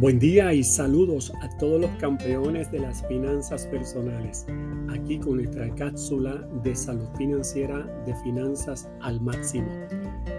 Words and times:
Buen 0.00 0.18
día 0.18 0.54
y 0.54 0.64
saludos 0.64 1.30
a 1.42 1.58
todos 1.58 1.78
los 1.78 1.90
campeones 1.98 2.72
de 2.72 2.78
las 2.78 3.06
finanzas 3.06 3.66
personales. 3.66 4.46
Aquí 4.88 5.18
con 5.18 5.36
nuestra 5.36 5.68
cápsula 5.74 6.48
de 6.64 6.74
salud 6.74 7.06
financiera 7.18 7.80
de 8.06 8.14
finanzas 8.22 8.88
al 9.02 9.20
máximo. 9.20 9.68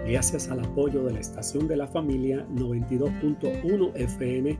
Gracias 0.04 0.48
al 0.48 0.64
apoyo 0.64 1.04
de 1.04 1.12
la 1.12 1.20
estación 1.20 1.68
de 1.68 1.76
la 1.76 1.86
familia 1.86 2.44
92.1 2.56 3.92
FM. 3.94 4.58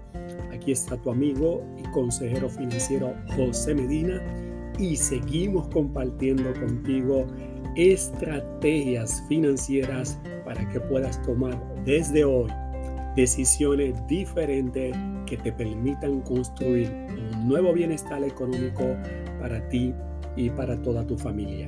Aquí 0.53 0.71
está 0.71 0.97
tu 0.97 1.11
amigo 1.11 1.65
y 1.77 1.83
consejero 1.91 2.49
financiero 2.49 3.13
José 3.35 3.75
Medina 3.75 4.23
y 4.79 4.95
seguimos 4.95 5.67
compartiendo 5.71 6.55
contigo 6.61 7.27
estrategias 7.75 9.25
financieras 9.29 10.21
para 10.45 10.69
que 10.69 10.79
puedas 10.79 11.21
tomar 11.23 11.61
desde 11.85 12.25
hoy 12.25 12.53
decisiones 13.15 13.95
diferentes 14.07 14.97
que 15.27 15.37
te 15.37 15.53
permitan 15.53 16.21
construir 16.23 16.91
un 17.33 17.49
nuevo 17.49 17.73
bienestar 17.73 18.23
económico 18.25 18.97
para 19.41 19.67
ti 19.69 19.93
y 20.37 20.51
para 20.51 20.81
toda 20.83 21.07
tu 21.07 21.17
familia. 21.19 21.67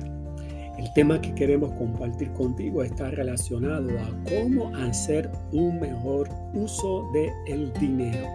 El 0.77 0.91
tema 0.93 1.21
que 1.21 1.33
queremos 1.33 1.71
compartir 1.73 2.31
contigo 2.33 2.83
está 2.83 3.09
relacionado 3.09 3.89
a 3.97 4.09
cómo 4.29 4.75
hacer 4.75 5.31
un 5.53 5.79
mejor 5.79 6.27
uso 6.53 7.09
del 7.13 7.31
el 7.47 7.73
dinero. 7.73 8.27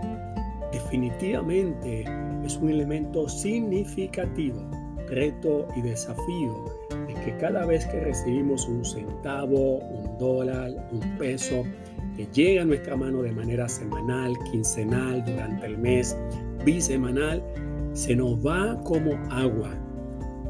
Definitivamente 0.72 2.04
es 2.44 2.56
un 2.56 2.70
elemento 2.70 3.28
significativo, 3.28 4.62
reto 5.08 5.66
y 5.76 5.82
desafío 5.82 6.64
de 7.06 7.14
que 7.24 7.36
cada 7.38 7.66
vez 7.66 7.84
que 7.86 8.00
recibimos 8.00 8.66
un 8.66 8.84
centavo, 8.84 9.78
un 9.78 10.16
dólar, 10.18 10.88
un 10.92 11.18
peso, 11.18 11.64
llega 12.32 12.62
a 12.62 12.64
nuestra 12.64 12.96
mano 12.96 13.22
de 13.22 13.32
manera 13.32 13.68
semanal, 13.68 14.36
quincenal, 14.50 15.24
durante 15.24 15.66
el 15.66 15.78
mes, 15.78 16.16
bisemanal, 16.64 17.42
se 17.92 18.14
nos 18.14 18.44
va 18.44 18.80
como 18.84 19.12
agua. 19.30 19.70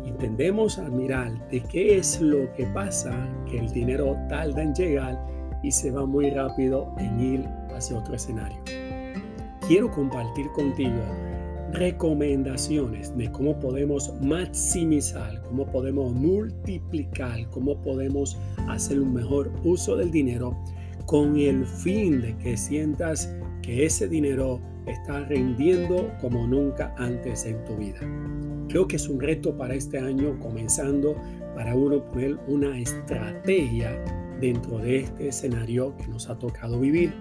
Intendemos 0.04 0.78
admirar 0.78 1.48
de 1.50 1.62
qué 1.62 1.96
es 1.96 2.20
lo 2.20 2.52
que 2.54 2.66
pasa, 2.66 3.12
que 3.48 3.58
el 3.58 3.70
dinero 3.72 4.16
tarda 4.28 4.62
en 4.62 4.74
llegar 4.74 5.18
y 5.62 5.70
se 5.70 5.90
va 5.90 6.04
muy 6.04 6.30
rápido 6.30 6.92
en 6.98 7.20
ir 7.20 7.44
hacia 7.74 7.98
otro 7.98 8.14
escenario. 8.14 8.58
Quiero 9.66 9.90
compartir 9.90 10.46
contigo 10.48 11.00
recomendaciones 11.72 13.16
de 13.16 13.30
cómo 13.30 13.58
podemos 13.58 14.12
maximizar, 14.20 15.40
cómo 15.42 15.66
podemos 15.66 16.12
multiplicar, 16.12 17.48
cómo 17.50 17.80
podemos 17.80 18.36
hacer 18.68 19.00
un 19.00 19.14
mejor 19.14 19.52
uso 19.64 19.96
del 19.96 20.10
dinero 20.10 20.56
con 21.10 21.36
el 21.36 21.66
fin 21.66 22.20
de 22.20 22.36
que 22.36 22.56
sientas 22.56 23.34
que 23.62 23.84
ese 23.84 24.06
dinero 24.06 24.60
está 24.86 25.24
rindiendo 25.24 26.08
como 26.20 26.46
nunca 26.46 26.94
antes 26.98 27.46
en 27.46 27.64
tu 27.64 27.76
vida. 27.76 27.98
Creo 28.68 28.86
que 28.86 28.94
es 28.94 29.08
un 29.08 29.18
reto 29.18 29.56
para 29.56 29.74
este 29.74 29.98
año, 29.98 30.38
comenzando 30.38 31.16
para 31.56 31.74
uno 31.74 32.04
poner 32.04 32.38
una 32.46 32.78
estrategia 32.78 33.90
dentro 34.40 34.78
de 34.78 34.98
este 34.98 35.26
escenario 35.26 35.96
que 35.96 36.06
nos 36.06 36.30
ha 36.30 36.38
tocado 36.38 36.78
vivir. 36.78 37.12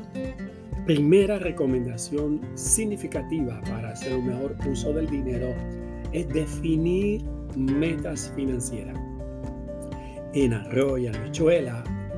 Primera 0.85 1.39
recomendación 1.39 2.41
significativa 2.53 3.59
para 3.61 3.89
hacer 3.89 4.15
un 4.15 4.27
mejor 4.27 4.55
uso 4.69 4.93
del 4.93 5.09
dinero 5.09 5.47
es 6.11 6.29
definir 6.29 7.23
metas 7.55 8.31
financieras. 8.35 8.99
En 10.35 10.53
arroz 10.53 10.99
y 10.99 11.07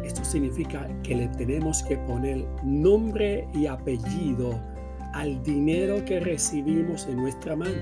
esto 0.04 0.24
significa 0.24 0.88
que 1.04 1.16
le 1.16 1.28
tenemos 1.30 1.84
que 1.84 1.98
poner 1.98 2.46
nombre 2.64 3.48
y 3.54 3.68
apellido 3.68 4.60
al 5.14 5.42
dinero 5.44 6.04
que 6.06 6.20
recibimos 6.20 7.08
en 7.08 7.18
nuestra 7.18 7.56
mano. 7.56 7.82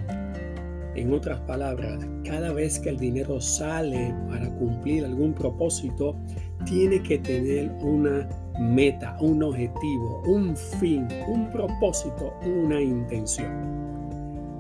En 0.96 1.13
otras 1.13 1.40
palabras, 1.41 2.06
cada 2.25 2.52
vez 2.52 2.79
que 2.79 2.90
el 2.90 2.97
dinero 2.97 3.40
sale 3.40 4.13
para 4.28 4.50
cumplir 4.56 5.06
algún 5.06 5.34
propósito, 5.34 6.16
tiene 6.66 7.02
que 7.02 7.19
tener 7.19 7.72
una 7.81 8.28
meta, 8.59 9.16
un 9.22 9.41
objetivo, 9.44 10.22
un 10.25 10.58
fin, 10.58 11.08
un 11.28 11.50
propósito, 11.52 12.34
una 12.46 12.81
intención. 12.81 13.79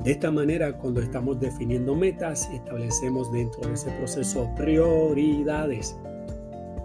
De 0.03 0.11
esta 0.11 0.31
manera, 0.31 0.77
cuando 0.77 1.01
estamos 1.01 1.41
definiendo 1.41 1.93
metas, 1.93 2.49
establecemos 2.53 3.29
dentro 3.33 3.67
de 3.67 3.73
ese 3.73 3.91
proceso 3.91 4.49
prioridades 4.55 5.97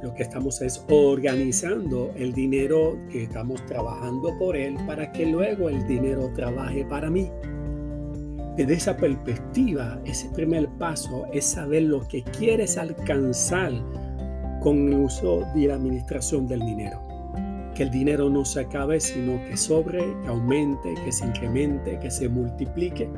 lo 0.04 0.12
que 0.12 0.22
estamos 0.22 0.60
es 0.60 0.84
organizando 0.90 2.12
el 2.14 2.34
dinero 2.34 2.98
que 3.10 3.22
estamos 3.22 3.64
trabajando 3.64 4.38
por 4.38 4.54
él 4.54 4.76
para 4.86 5.10
que 5.10 5.24
luego 5.24 5.70
el 5.70 5.86
dinero 5.86 6.30
trabaje 6.34 6.84
para 6.84 7.08
mí. 7.08 7.30
Desde 8.54 8.74
esa 8.74 8.96
perspectiva, 8.98 9.98
ese 10.04 10.28
primer 10.28 10.68
paso 10.78 11.24
es 11.32 11.46
saber 11.46 11.84
lo 11.84 12.06
que 12.06 12.22
quieres 12.22 12.76
alcanzar 12.76 13.72
con 14.60 14.88
el 14.88 14.94
uso 15.00 15.42
de 15.54 15.68
la 15.68 15.74
administración 15.76 16.46
del 16.46 16.60
dinero. 16.60 17.00
Que 17.74 17.84
el 17.84 17.90
dinero 17.90 18.28
no 18.28 18.44
se 18.44 18.60
acabe, 18.60 19.00
sino 19.00 19.42
que 19.44 19.56
sobre, 19.56 20.00
que 20.22 20.28
aumente, 20.28 20.94
que 21.02 21.12
se 21.12 21.24
incremente, 21.24 21.98
que 21.98 22.10
se 22.10 22.28
multiplique. 22.28 23.08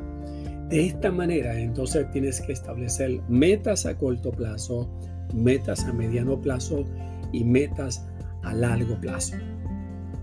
De 0.69 0.85
esta 0.85 1.11
manera, 1.11 1.59
entonces 1.59 2.09
tienes 2.11 2.39
que 2.41 2.53
establecer 2.53 3.21
metas 3.27 3.85
a 3.85 3.97
corto 3.97 4.31
plazo, 4.31 4.89
metas 5.33 5.85
a 5.85 5.93
mediano 5.93 6.39
plazo 6.39 6.85
y 7.31 7.43
metas 7.43 8.05
a 8.43 8.53
largo 8.53 8.99
plazo. 8.99 9.35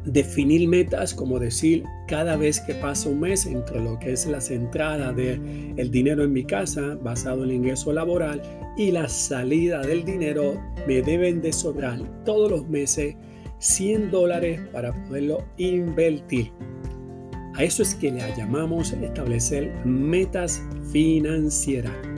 Definir 0.05 0.69
metas 0.69 1.15
como 1.15 1.39
decir 1.39 1.83
cada 2.09 2.37
vez 2.37 2.61
que 2.61 2.75
pasa 2.75 3.09
un 3.09 3.21
mes 3.21 3.47
entre 3.47 3.83
lo 3.83 3.99
que 3.99 4.13
es 4.13 4.27
la 4.27 4.39
entrada 4.51 5.13
del 5.13 5.75
el 5.79 5.91
dinero 5.91 6.25
en 6.25 6.33
mi 6.33 6.45
casa 6.45 6.99
basado 7.03 7.45
en 7.45 7.51
el 7.51 7.57
ingreso 7.57 7.93
laboral 7.93 8.43
y 8.77 8.91
la 8.91 9.09
salida 9.09 9.81
del 9.81 10.05
dinero 10.05 10.61
me 10.87 11.01
deben 11.01 11.41
de 11.41 11.53
sobrar 11.53 12.01
todos 12.25 12.51
los 12.51 12.69
meses 12.69 13.17
100 13.59 14.11
dólares 14.11 14.61
para 14.73 14.93
poderlo 15.07 15.45
invertir. 15.57 16.53
A 17.55 17.63
eso 17.63 17.83
es 17.83 17.95
que 17.95 18.11
le 18.11 18.21
llamamos 18.37 18.93
establecer 18.93 19.73
metas 19.87 20.61
financieras. 20.93 22.14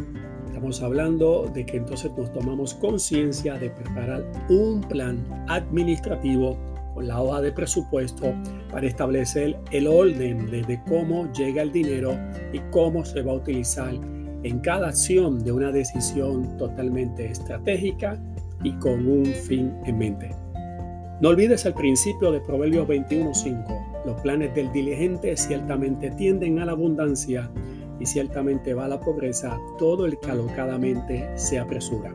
Estamos 0.66 0.82
hablando 0.82 1.48
de 1.54 1.64
que 1.64 1.76
entonces 1.76 2.10
nos 2.16 2.32
tomamos 2.32 2.74
conciencia 2.74 3.54
de 3.54 3.70
preparar 3.70 4.24
un 4.48 4.80
plan 4.80 5.24
administrativo 5.46 6.58
con 6.92 7.06
la 7.06 7.22
hoja 7.22 7.40
de 7.40 7.52
presupuesto 7.52 8.34
para 8.72 8.84
establecer 8.84 9.56
el 9.70 9.86
orden 9.86 10.50
de, 10.50 10.80
cómo 10.88 11.30
llega 11.32 11.62
el 11.62 11.70
dinero 11.70 12.18
y 12.52 12.58
cómo 12.72 13.04
se 13.04 13.22
va 13.22 13.30
a 13.30 13.34
utilizar 13.36 13.94
en 14.42 14.58
cada 14.58 14.88
acción 14.88 15.44
de 15.44 15.52
una 15.52 15.70
decisión 15.70 16.56
totalmente 16.56 17.26
estratégica 17.26 18.20
y 18.64 18.72
con 18.72 19.06
un 19.06 19.24
fin 19.26 19.72
en 19.84 19.98
mente. 19.98 20.34
No 21.20 21.28
olvides 21.28 21.64
el 21.64 21.74
principio 21.74 22.32
de 22.32 22.40
Proverbios 22.40 22.88
21.5. 22.88 24.04
Los 24.04 24.20
planes 24.20 24.52
del 24.56 24.72
diligente 24.72 25.36
ciertamente 25.36 26.10
tienden 26.10 26.58
a 26.58 26.64
la 26.64 26.72
abundancia 26.72 27.48
y 28.00 28.06
ciertamente 28.06 28.74
va 28.74 28.86
a 28.86 28.88
la 28.88 29.00
pobreza 29.00 29.58
todo 29.78 30.06
el 30.06 30.18
que 30.18 30.30
alocadamente 30.30 31.30
se 31.36 31.58
apresura. 31.58 32.14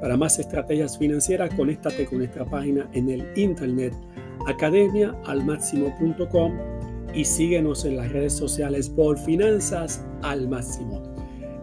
Para 0.00 0.16
más 0.16 0.38
estrategias 0.38 0.98
financieras, 0.98 1.54
conéctate 1.54 2.06
con 2.06 2.18
nuestra 2.18 2.44
página 2.44 2.88
en 2.92 3.08
el 3.08 3.26
internet 3.36 3.94
academiaalmáximo.com 4.46 6.52
y 7.14 7.24
síguenos 7.24 7.84
en 7.84 7.96
las 7.96 8.10
redes 8.10 8.32
sociales 8.32 8.88
por 8.88 9.18
Finanzas 9.18 10.04
al 10.22 10.48
Máximo. 10.48 11.02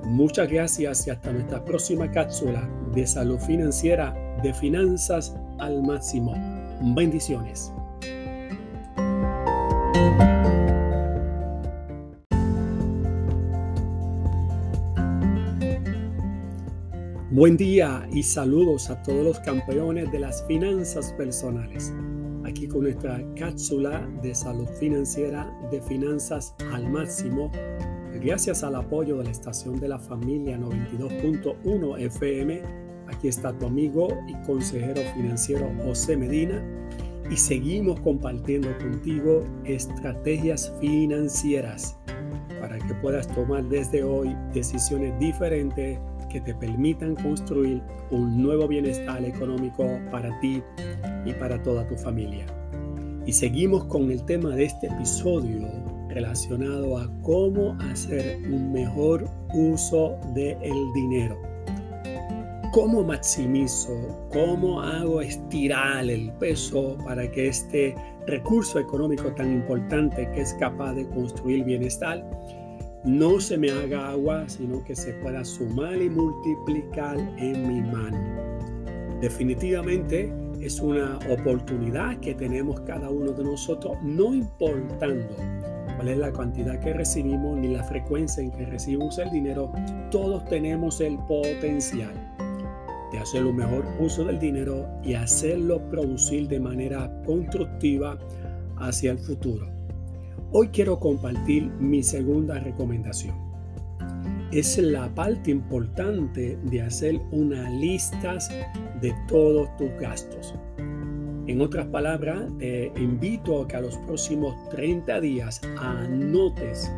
Muchas 0.05 0.49
gracias 0.49 1.07
y 1.07 1.09
hasta 1.09 1.31
nuestra 1.31 1.63
próxima 1.65 2.09
cápsula 2.09 2.69
de 2.93 3.05
salud 3.05 3.39
financiera 3.39 4.15
de 4.41 4.53
Finanzas 4.53 5.35
al 5.57 5.83
Máximo. 5.83 6.33
Bendiciones. 6.95 7.73
Buen 17.39 17.55
día 17.55 18.05
y 18.11 18.21
saludos 18.21 18.89
a 18.89 19.01
todos 19.01 19.23
los 19.23 19.39
campeones 19.39 20.11
de 20.11 20.19
las 20.19 20.45
finanzas 20.45 21.13
personales. 21.13 21.93
Aquí 22.43 22.67
con 22.67 22.81
nuestra 22.81 23.23
cápsula 23.37 24.05
de 24.21 24.35
salud 24.35 24.67
financiera 24.77 25.49
de 25.71 25.81
finanzas 25.81 26.53
al 26.73 26.89
máximo. 26.89 27.49
Gracias 28.21 28.61
al 28.61 28.75
apoyo 28.75 29.19
de 29.19 29.23
la 29.23 29.29
estación 29.29 29.79
de 29.79 29.87
la 29.87 29.99
familia 29.99 30.57
92.1 30.57 32.01
FM, 32.01 32.61
aquí 33.07 33.29
está 33.29 33.57
tu 33.57 33.67
amigo 33.67 34.09
y 34.27 34.33
consejero 34.45 35.01
financiero 35.15 35.71
José 35.85 36.17
Medina 36.17 36.61
y 37.31 37.37
seguimos 37.37 38.01
compartiendo 38.01 38.67
contigo 38.79 39.45
estrategias 39.63 40.73
financieras 40.81 41.97
para 42.59 42.77
que 42.79 42.93
puedas 42.95 43.29
tomar 43.29 43.63
desde 43.69 44.03
hoy 44.03 44.35
decisiones 44.53 45.17
diferentes 45.19 45.99
que 46.29 46.41
te 46.41 46.53
permitan 46.55 47.15
construir 47.15 47.81
un 48.11 48.41
nuevo 48.41 48.67
bienestar 48.67 49.23
económico 49.25 49.99
para 50.11 50.39
ti 50.39 50.63
y 51.25 51.33
para 51.33 51.61
toda 51.61 51.85
tu 51.87 51.95
familia. 51.95 52.45
Y 53.25 53.33
seguimos 53.33 53.85
con 53.85 54.09
el 54.11 54.23
tema 54.25 54.55
de 54.55 54.65
este 54.65 54.87
episodio 54.87 55.67
relacionado 56.09 56.97
a 56.97 57.09
cómo 57.21 57.77
hacer 57.91 58.37
un 58.51 58.71
mejor 58.71 59.29
uso 59.53 60.17
del 60.33 60.93
dinero. 60.93 61.37
¿Cómo 62.71 63.03
maximizo? 63.03 64.27
¿Cómo 64.31 64.81
hago 64.81 65.21
estirar 65.21 66.07
el 66.09 66.31
peso 66.33 66.97
para 67.03 67.29
que 67.31 67.47
este 67.47 67.95
recurso 68.27 68.79
económico 68.79 69.33
tan 69.33 69.51
importante 69.51 70.29
que 70.33 70.41
es 70.41 70.53
capaz 70.55 70.93
de 70.93 71.07
construir 71.09 71.63
bienestar 71.63 72.23
no 73.03 73.39
se 73.39 73.57
me 73.57 73.71
haga 73.71 74.09
agua, 74.09 74.47
sino 74.49 74.83
que 74.83 74.95
se 74.95 75.13
pueda 75.13 75.43
sumar 75.45 76.01
y 76.01 76.09
multiplicar 76.09 77.17
en 77.37 77.67
mi 77.67 77.81
mano? 77.81 78.17
Definitivamente 79.21 80.33
es 80.59 80.79
una 80.79 81.17
oportunidad 81.29 82.19
que 82.19 82.33
tenemos 82.33 82.79
cada 82.81 83.09
uno 83.09 83.31
de 83.31 83.43
nosotros, 83.43 83.97
no 84.03 84.33
importando 84.33 85.35
cuál 85.95 86.07
es 86.07 86.17
la 86.17 86.31
cantidad 86.31 86.79
que 86.79 86.93
recibimos 86.93 87.57
ni 87.57 87.69
la 87.69 87.83
frecuencia 87.83 88.43
en 88.43 88.51
que 88.51 88.65
recibimos 88.65 89.17
el 89.17 89.29
dinero, 89.31 89.71
todos 90.11 90.45
tenemos 90.45 91.01
el 91.01 91.17
potencial 91.27 92.13
de 93.11 93.19
hacer 93.19 93.45
un 93.45 93.55
mejor 93.57 93.85
uso 93.99 94.23
del 94.23 94.39
dinero 94.39 94.87
y 95.03 95.15
hacerlo 95.15 95.81
producir 95.89 96.47
de 96.47 96.59
manera 96.59 97.11
constructiva 97.25 98.17
hacia 98.77 99.11
el 99.11 99.19
futuro. 99.19 99.78
Hoy 100.51 100.69
quiero 100.69 100.99
compartir 100.99 101.69
mi 101.79 102.01
segunda 102.01 102.57
recomendación. 102.59 103.35
Es 104.51 104.79
la 104.79 105.13
parte 105.13 105.51
importante 105.51 106.57
de 106.63 106.81
hacer 106.81 107.21
una 107.31 107.69
lista 107.69 108.39
de 108.99 109.13
todos 109.27 109.77
tus 109.77 109.91
gastos. 109.99 110.55
En 111.45 111.61
otras 111.61 111.85
palabras, 111.87 112.47
te 112.57 112.91
invito 112.95 113.61
a 113.61 113.67
que 113.67 113.75
a 113.75 113.81
los 113.81 113.95
próximos 113.97 114.55
30 114.69 115.21
días 115.21 115.61
anotes 115.77 116.91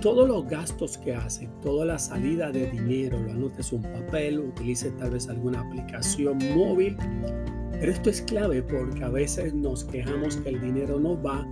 todos 0.00 0.26
los 0.26 0.48
gastos 0.48 0.98
que 0.98 1.14
haces, 1.14 1.48
toda 1.62 1.84
la 1.84 1.98
salida 1.98 2.50
de 2.50 2.68
dinero, 2.72 3.20
lo 3.20 3.30
anotes 3.30 3.72
un 3.72 3.82
papel, 3.82 4.40
utilices 4.40 4.96
tal 4.96 5.10
vez 5.10 5.28
alguna 5.28 5.60
aplicación 5.60 6.38
móvil. 6.56 6.96
Pero 7.70 7.92
esto 7.92 8.10
es 8.10 8.20
clave 8.22 8.64
porque 8.64 9.04
a 9.04 9.10
veces 9.10 9.54
nos 9.54 9.84
quejamos 9.84 10.38
que 10.38 10.48
el 10.48 10.60
dinero 10.60 10.98
no 10.98 11.22
va, 11.22 11.46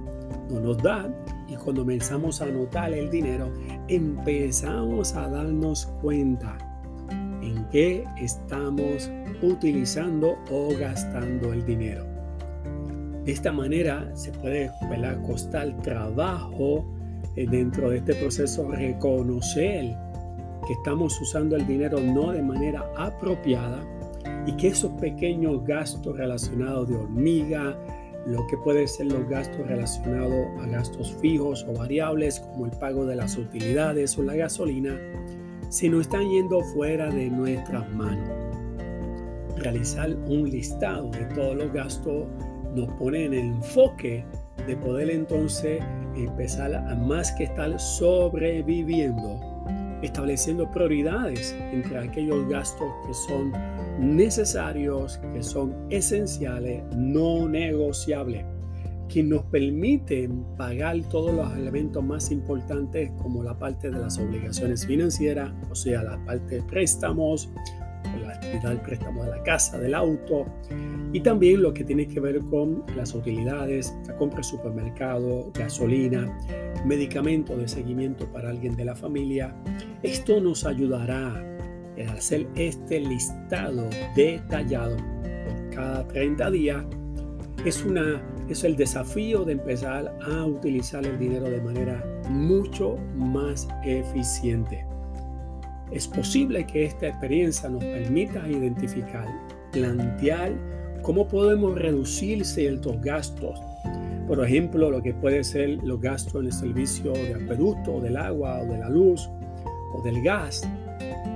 no 0.50 0.60
nos 0.60 0.78
da 0.78 1.08
y 1.48 1.56
cuando 1.56 1.82
comenzamos 1.82 2.40
a 2.40 2.44
anotar 2.44 2.92
el 2.92 3.10
dinero, 3.10 3.52
empezamos 3.88 5.14
a 5.14 5.28
darnos 5.28 5.86
cuenta 6.02 6.58
en 7.42 7.64
qué 7.70 8.04
estamos 8.18 9.10
utilizando 9.42 10.36
o 10.50 10.68
gastando 10.78 11.52
el 11.52 11.64
dinero. 11.64 12.04
De 13.24 13.32
esta 13.32 13.52
manera 13.52 14.10
se 14.14 14.32
puede 14.32 14.70
costar 15.26 15.76
trabajo 15.82 16.86
eh, 17.36 17.46
dentro 17.46 17.90
de 17.90 17.98
este 17.98 18.14
proceso 18.14 18.70
reconocer 18.70 19.96
que 20.66 20.72
estamos 20.72 21.20
usando 21.20 21.56
el 21.56 21.66
dinero 21.66 22.00
no 22.00 22.32
de 22.32 22.42
manera 22.42 22.84
apropiada 22.96 23.80
y 24.46 24.52
que 24.52 24.68
esos 24.68 24.92
pequeños 25.00 25.64
gastos 25.64 26.16
relacionados 26.16 26.88
de 26.88 26.96
hormiga, 26.96 27.76
lo 28.28 28.46
que 28.46 28.58
pueden 28.58 28.86
ser 28.86 29.06
los 29.06 29.26
gastos 29.28 29.66
relacionados 29.66 30.46
a 30.60 30.66
gastos 30.66 31.12
fijos 31.20 31.64
o 31.66 31.72
variables 31.72 32.40
como 32.40 32.66
el 32.66 32.72
pago 32.72 33.06
de 33.06 33.16
las 33.16 33.36
utilidades 33.38 34.18
o 34.18 34.22
la 34.22 34.34
gasolina, 34.34 34.98
se 35.70 35.88
nos 35.88 36.02
están 36.02 36.28
yendo 36.28 36.60
fuera 36.60 37.10
de 37.10 37.30
nuestras 37.30 37.90
manos. 37.94 38.28
Realizar 39.56 40.10
un 40.26 40.48
listado 40.48 41.10
de 41.10 41.24
todos 41.34 41.56
los 41.56 41.72
gastos 41.72 42.26
nos 42.74 42.88
pone 42.98 43.24
en 43.24 43.32
el 43.32 43.46
enfoque 43.46 44.24
de 44.66 44.76
poder 44.76 45.10
entonces 45.10 45.82
empezar 46.14 46.74
a 46.74 46.94
más 46.94 47.32
que 47.32 47.44
estar 47.44 47.80
sobreviviendo, 47.80 49.40
estableciendo 50.02 50.70
prioridades 50.70 51.56
entre 51.72 51.98
aquellos 51.98 52.46
gastos 52.48 52.88
que 53.06 53.14
son 53.14 53.52
necesarios, 53.98 55.18
que 55.32 55.42
son 55.42 55.74
esenciales, 55.90 56.82
no 56.96 57.48
negociables, 57.48 58.44
que 59.08 59.22
nos 59.22 59.42
permiten 59.44 60.44
pagar 60.56 61.00
todos 61.10 61.34
los 61.34 61.52
elementos 61.56 62.04
más 62.04 62.30
importantes 62.30 63.10
como 63.22 63.42
la 63.42 63.58
parte 63.58 63.90
de 63.90 63.98
las 63.98 64.18
obligaciones 64.18 64.86
financieras, 64.86 65.52
o 65.70 65.74
sea, 65.74 66.02
la 66.02 66.22
parte 66.24 66.56
de 66.56 66.62
préstamos, 66.62 67.50
del 68.62 68.80
préstamo 68.80 69.24
de 69.24 69.30
la 69.30 69.42
casa, 69.42 69.78
del 69.78 69.94
auto, 69.94 70.46
y 71.12 71.20
también 71.20 71.62
lo 71.62 71.72
que 71.72 71.84
tiene 71.84 72.06
que 72.06 72.20
ver 72.20 72.40
con 72.40 72.84
las 72.96 73.14
utilidades, 73.14 73.94
la 74.06 74.16
compra 74.16 74.38
de 74.38 74.44
supermercado, 74.44 75.50
gasolina, 75.54 76.38
medicamento 76.84 77.56
de 77.56 77.68
seguimiento 77.68 78.26
para 78.32 78.50
alguien 78.50 78.76
de 78.76 78.84
la 78.84 78.94
familia. 78.94 79.54
Esto 80.02 80.40
nos 80.40 80.64
ayudará 80.64 81.57
hacer 82.06 82.46
este 82.54 83.00
listado 83.00 83.88
detallado 84.14 84.96
cada 85.74 86.06
30 86.08 86.50
días. 86.50 86.84
Es, 87.64 87.84
una, 87.84 88.22
es 88.48 88.64
el 88.64 88.76
desafío 88.76 89.44
de 89.44 89.52
empezar 89.52 90.16
a 90.22 90.44
utilizar 90.44 91.04
el 91.04 91.18
dinero 91.18 91.50
de 91.50 91.60
manera 91.60 92.04
mucho 92.28 92.96
más 93.16 93.68
eficiente. 93.84 94.84
Es 95.90 96.06
posible 96.06 96.66
que 96.66 96.84
esta 96.84 97.08
experiencia 97.08 97.68
nos 97.68 97.82
permita 97.82 98.46
identificar, 98.48 99.26
plantear 99.72 100.52
cómo 101.02 101.26
podemos 101.26 101.74
reducir 101.74 102.44
ciertos 102.44 103.00
gastos. 103.00 103.58
Por 104.26 104.44
ejemplo, 104.44 104.90
lo 104.90 105.02
que 105.02 105.14
puede 105.14 105.42
ser 105.42 105.82
los 105.82 106.00
gastos 106.00 106.34
en 106.34 106.46
el 106.46 106.52
servicio 106.52 107.12
de 107.12 107.34
acueducto, 107.34 108.00
del 108.00 108.18
agua, 108.18 108.60
o 108.60 108.66
de 108.66 108.78
la 108.78 108.90
luz, 108.90 109.30
o 109.94 110.02
del 110.02 110.22
gas. 110.22 110.68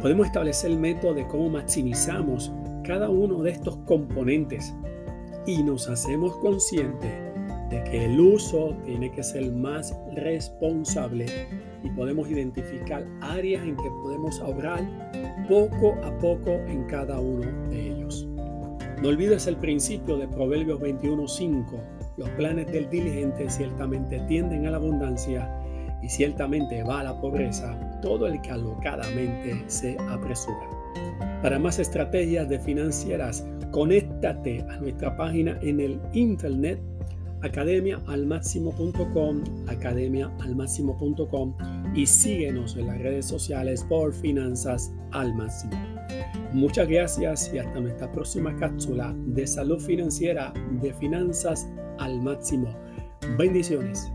Podemos 0.03 0.27
establecer 0.27 0.73
el 0.73 0.79
método 0.79 1.15
de 1.15 1.29
cómo 1.29 1.49
maximizamos 1.49 2.53
cada 2.83 3.09
uno 3.09 3.41
de 3.41 3.53
estos 3.53 3.77
componentes 3.87 4.75
y 5.47 5.63
nos 5.63 5.89
hacemos 5.89 6.37
conscientes 6.39 7.13
de 7.71 7.85
que 7.85 8.07
el 8.07 8.21
uso 8.21 8.77
tiene 8.85 9.13
que 9.13 9.23
ser 9.23 9.53
más 9.53 9.97
responsable 10.17 11.27
y 11.85 11.91
podemos 11.91 12.29
identificar 12.29 13.07
áreas 13.21 13.63
en 13.63 13.77
que 13.77 13.89
podemos 14.03 14.41
ahorrar 14.41 14.83
poco 15.49 15.95
a 16.03 16.19
poco 16.19 16.51
en 16.51 16.83
cada 16.89 17.21
uno 17.21 17.47
de 17.69 17.93
ellos. 17.93 18.27
No 19.01 19.09
olvides 19.09 19.47
el 19.47 19.57
principio 19.57 20.17
de 20.17 20.27
Proverbios 20.27 20.81
21.5. 20.81 21.65
Los 22.17 22.29
planes 22.31 22.67
del 22.73 22.91
diligente 22.91 23.49
ciertamente 23.49 24.19
tienden 24.27 24.67
a 24.67 24.73
la 24.73 24.79
abundancia 24.79 25.49
y 26.03 26.09
ciertamente 26.09 26.83
va 26.83 27.01
a 27.01 27.05
la 27.05 27.21
pobreza 27.21 27.92
todo 28.03 28.27
el 28.27 28.41
que 28.43 28.51
alocadamente 28.51 29.65
se 29.69 29.97
apresura. 30.11 30.69
Para 31.41 31.59
más 31.59 31.79
estrategias 31.79 32.49
de 32.49 32.59
financieras, 32.59 33.47
conéctate 33.71 34.61
a 34.69 34.77
nuestra 34.77 35.17
página 35.17 35.59
en 35.63 35.81
el 35.81 35.99
internet 36.13 36.79
academiaalmáximo.com, 37.43 39.43
academiaalmáximo.com 39.67 41.55
y 41.95 42.07
síguenos 42.07 42.77
en 42.77 42.87
las 42.87 42.99
redes 42.99 43.27
sociales 43.27 43.85
por 43.89 44.13
Finanzas 44.13 44.93
al 45.11 45.35
Máximo. 45.35 45.73
Muchas 46.53 46.89
gracias 46.89 47.53
y 47.53 47.59
hasta 47.59 47.81
nuestra 47.81 48.13
próxima 48.13 48.55
cápsula 48.57 49.13
de 49.27 49.47
salud 49.47 49.81
financiera 49.81 50.55
de 50.81 50.95
Finanzas 50.95 51.69
al 51.99 52.23
Máximo. 52.23 52.75
Bendiciones. 53.39 54.11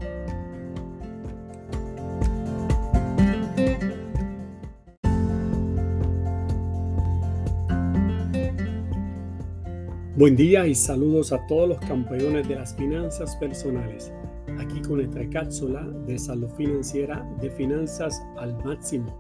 Buen 10.17 10.35
día 10.35 10.65
y 10.65 10.73
saludos 10.73 11.31
a 11.31 11.45
todos 11.45 11.69
los 11.69 11.77
campeones 11.77 12.47
de 12.47 12.55
las 12.55 12.73
finanzas 12.73 13.35
personales. 13.35 14.11
Aquí 14.57 14.81
con 14.81 14.97
nuestra 14.97 15.29
cápsula 15.29 15.83
de 16.07 16.17
salud 16.17 16.49
financiera 16.57 17.23
de 17.39 17.51
finanzas 17.51 18.19
al 18.35 18.57
máximo. 18.63 19.15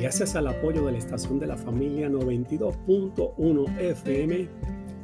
Gracias 0.00 0.36
al 0.36 0.46
apoyo 0.46 0.86
de 0.86 0.92
la 0.92 0.98
estación 0.98 1.38
de 1.40 1.46
la 1.46 1.58
familia 1.58 2.08
92.1 2.08 3.80
FM. 3.80 4.48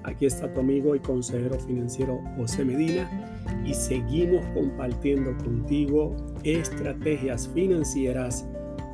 Aquí 0.04 0.24
está 0.24 0.50
tu 0.54 0.60
amigo 0.60 0.96
y 0.96 1.00
consejero 1.00 1.60
financiero 1.60 2.18
José 2.38 2.64
Medina 2.64 3.44
y 3.66 3.74
seguimos 3.74 4.42
compartiendo 4.54 5.36
contigo 5.36 6.16
estrategias 6.44 7.46
financieras 7.48 8.46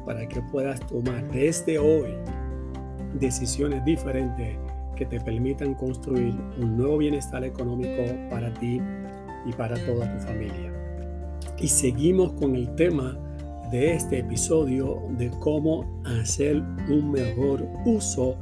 para 0.04 0.26
que 0.26 0.42
puedas 0.50 0.84
tomar 0.88 1.22
desde 1.30 1.78
hoy 1.78 2.11
decisiones 3.20 3.84
diferentes 3.84 4.58
que 5.02 5.18
te 5.18 5.25
permitan 5.25 5.75
construir 5.75 6.32
un 6.61 6.76
nuevo 6.76 6.99
bienestar 6.99 7.42
económico 7.42 8.02
para 8.30 8.52
ti 8.54 8.80
y 9.44 9.52
para 9.52 9.75
toda 9.85 10.12
tu 10.12 10.23
familia. 10.25 10.73
Y 11.59 11.66
seguimos 11.66 12.32
con 12.35 12.54
el 12.54 12.73
tema 12.76 13.18
de 13.73 13.94
este 13.94 14.21
episodio 14.21 15.02
de 15.18 15.30
cómo 15.40 16.00
hacer 16.04 16.62
un 16.88 17.11
mejor 17.11 17.66
uso 17.85 18.37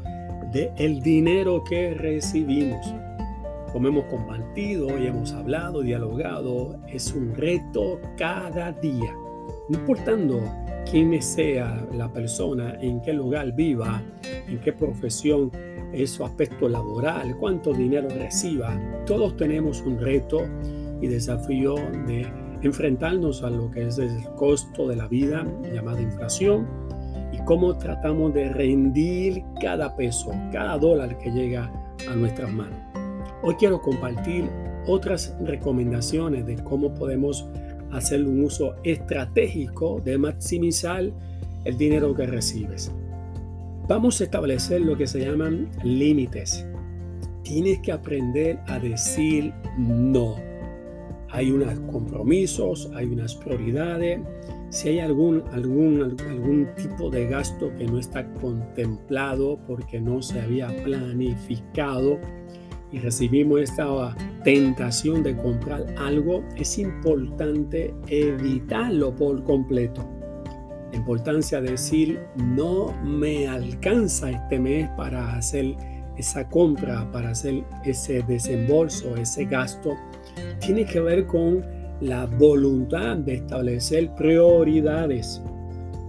del 0.53 0.71
el 0.77 1.01
dinero 1.01 1.65
que 1.65 1.95
recibimos. 1.95 2.87
como 3.73 3.87
hemos 3.87 4.05
compartido 4.07 4.99
y 4.99 5.07
hemos 5.07 5.33
hablado, 5.33 5.81
dialogado, 5.81 6.79
es 6.89 7.15
un 7.15 7.33
reto 7.37 8.01
cada 8.19 8.73
día. 8.73 9.15
No 9.69 9.79
importando 9.79 10.41
quién 10.91 11.23
sea 11.23 11.87
la 11.95 12.13
persona, 12.13 12.77
en 12.81 13.01
qué 13.01 13.13
lugar 13.13 13.53
viva, 13.53 14.03
en 14.49 14.61
qué 14.61 14.73
profesión 14.73 15.51
es 15.93 16.11
su 16.11 16.25
aspecto 16.25 16.69
laboral, 16.69 17.37
cuánto 17.37 17.73
dinero 17.73 18.09
reciba, 18.09 18.77
todos 19.07 19.37
tenemos 19.37 19.83
un 19.83 20.01
reto 20.01 20.43
y 21.01 21.07
desafío 21.07 21.77
de 22.07 22.27
enfrentarnos 22.63 23.43
a 23.45 23.51
lo 23.51 23.71
que 23.71 23.87
es 23.87 23.99
el 23.99 24.25
costo 24.37 24.89
de 24.89 24.97
la 24.97 25.07
vida 25.07 25.47
llamada 25.73 26.01
inflación 26.01 26.67
y 27.33 27.39
cómo 27.45 27.79
tratamos 27.79 28.35
de 28.35 28.49
rendir 28.49 29.45
cada 29.61 29.95
peso, 29.95 30.33
cada 30.53 30.77
dólar 30.77 31.17
que 31.19 31.31
llega 31.31 31.71
a 32.11 32.15
nuestras 32.17 32.53
manos. 32.53 32.79
Hoy 33.43 33.55
quiero 33.55 33.81
compartir 33.81 34.51
otras 34.87 35.37
recomendaciones 35.41 36.47
de 36.47 36.57
cómo 36.57 36.93
podemos 36.95 37.49
hacer 37.93 38.25
un 38.25 38.45
uso 38.45 38.75
estratégico 38.85 40.01
de 40.05 40.19
maximizar 40.19 41.11
el 41.65 41.77
dinero 41.77 42.15
que 42.15 42.27
recibes. 42.27 42.91
Vamos 43.89 44.21
a 44.21 44.25
establecer 44.25 44.83
lo 44.83 44.97
que 44.97 45.07
se 45.07 45.21
llaman 45.21 45.69
límites. 45.83 46.65
Tienes 47.43 47.81
que 47.81 47.93
aprender 47.93 48.61
a 48.67 48.79
decir 48.79 49.53
no. 49.77 50.37
Hay 51.31 51.51
unos 51.51 51.79
compromisos, 51.91 52.91
hay 52.95 53.07
unas 53.07 53.35
prioridades. 53.35 54.21
Si 54.69 54.91
hay 54.91 55.01
algún, 55.01 55.43
algún, 55.53 56.17
algún 56.29 56.69
tipo 56.77 57.11
de 57.11 57.27
gasto 57.27 57.73
que 57.77 57.87
no 57.87 57.99
está 57.99 58.33
contemplado 58.35 59.59
porque 59.67 60.01
no 60.01 60.23
se 60.23 60.41
había 60.41 60.69
planificado, 60.85 62.21
y 62.93 62.99
recibimos 62.99 63.61
esta 63.61 64.17
tentación 64.45 65.23
de 65.23 65.37
comprar 65.37 65.87
algo, 65.99 66.43
es 66.57 66.79
importante 66.79 67.95
evitarlo 68.09 69.15
por 69.15 69.43
completo. 69.45 70.09
La 70.93 70.99
importancia 70.99 71.61
de 71.61 71.73
decir, 71.73 72.21
no 72.37 72.93
me 73.05 73.47
alcanza 73.47 74.31
este 74.31 74.59
mes 74.59 74.89
para 74.97 75.37
hacer 75.37 75.77
esa 76.17 76.49
compra, 76.49 77.11
para 77.13 77.31
hacer 77.31 77.65
ese 77.85 78.23
desembolso, 78.23 79.17
ese 79.17 79.45
gasto, 79.45 79.97
tiene 80.59 80.85
que 80.85 81.01
ver 81.01 81.27
con 81.27 81.65
la 82.01 82.27
voluntad 82.27 83.17
de 83.19 83.35
establecer 83.35 84.15
prioridades 84.17 85.43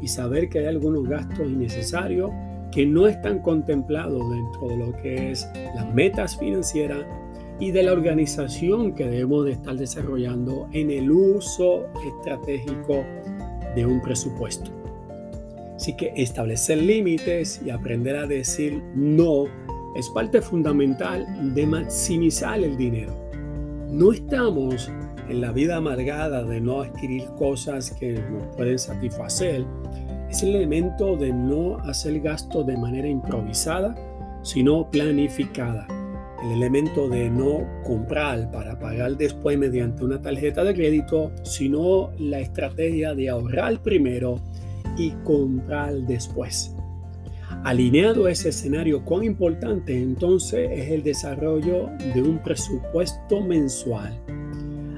y 0.01 0.07
saber 0.07 0.49
que 0.49 0.59
hay 0.59 0.65
algunos 0.65 1.07
gastos 1.07 1.47
innecesarios 1.47 2.31
que 2.71 2.85
no 2.85 3.07
están 3.07 3.39
contemplados 3.39 4.29
dentro 4.29 4.67
de 4.67 4.77
lo 4.77 4.95
que 5.01 5.31
es 5.31 5.47
las 5.75 5.93
metas 5.93 6.37
financieras 6.37 7.05
y 7.59 7.71
de 7.71 7.83
la 7.83 7.93
organización 7.93 8.93
que 8.93 9.05
debemos 9.05 9.45
de 9.45 9.51
estar 9.51 9.75
desarrollando 9.75 10.67
en 10.71 10.89
el 10.89 11.11
uso 11.11 11.85
estratégico 12.05 13.03
de 13.75 13.85
un 13.85 14.01
presupuesto. 14.01 14.71
Así 15.75 15.95
que 15.95 16.13
establecer 16.15 16.77
límites 16.77 17.61
y 17.65 17.69
aprender 17.69 18.15
a 18.15 18.27
decir 18.27 18.81
no 18.95 19.45
es 19.95 20.09
parte 20.09 20.41
fundamental 20.41 21.53
de 21.53 21.65
maximizar 21.65 22.59
el 22.59 22.77
dinero. 22.77 23.13
No 23.89 24.13
estamos 24.13 24.89
en 25.27 25.41
la 25.41 25.51
vida 25.51 25.77
amargada 25.77 26.43
de 26.43 26.61
no 26.61 26.81
adquirir 26.81 27.25
cosas 27.37 27.91
que 27.91 28.13
nos 28.13 28.55
pueden 28.55 28.79
satisfacer, 28.79 29.65
es 30.31 30.43
el 30.43 30.55
elemento 30.55 31.17
de 31.17 31.33
no 31.33 31.77
hacer 31.79 32.21
gasto 32.21 32.63
de 32.63 32.77
manera 32.77 33.09
improvisada, 33.09 33.93
sino 34.43 34.89
planificada. 34.89 35.85
El 36.41 36.53
elemento 36.53 37.09
de 37.09 37.29
no 37.29 37.67
comprar 37.83 38.49
para 38.49 38.79
pagar 38.79 39.17
después 39.17 39.59
mediante 39.59 40.05
una 40.05 40.21
tarjeta 40.21 40.63
de 40.63 40.73
crédito, 40.73 41.33
sino 41.43 42.11
la 42.17 42.39
estrategia 42.39 43.13
de 43.13 43.27
ahorrar 43.27 43.83
primero 43.83 44.39
y 44.97 45.11
comprar 45.25 45.95
después. 45.95 46.77
Alineado 47.65 48.27
a 48.27 48.31
ese 48.31 48.49
escenario, 48.49 49.03
cuán 49.03 49.25
importante 49.25 50.01
entonces 50.01 50.69
es 50.71 50.91
el 50.91 51.03
desarrollo 51.03 51.89
de 52.15 52.21
un 52.21 52.41
presupuesto 52.41 53.41
mensual, 53.41 54.17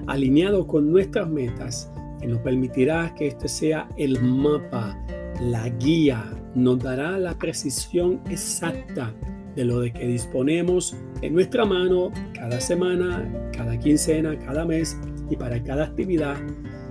alineado 0.06 0.68
con 0.68 0.92
nuestras 0.92 1.28
metas, 1.28 1.92
que 2.22 2.28
nos 2.28 2.40
permitirá 2.40 3.16
que 3.18 3.28
este 3.28 3.48
sea 3.48 3.90
el 3.98 4.22
mapa 4.22 4.96
la 5.42 5.70
guía 5.70 6.24
nos 6.56 6.80
dará 6.80 7.18
la 7.18 7.38
precisión 7.38 8.22
exacta 8.30 9.14
de 9.56 9.66
lo 9.66 9.80
de 9.80 9.92
que 9.92 10.08
disponemos 10.08 10.96
en 11.22 11.34
nuestra 11.34 11.66
mano 11.66 12.12
cada 12.34 12.60
semana, 12.60 13.50
cada 13.56 13.78
quincena, 13.78 14.38
cada 14.40 14.66
mes 14.66 14.98
y 15.30 15.36
para 15.36 15.62
cada 15.64 15.86
actividad. 15.86 16.38